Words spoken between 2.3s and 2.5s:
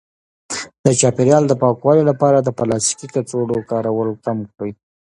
د